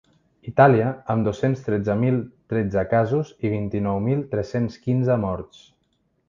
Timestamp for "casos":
2.95-3.35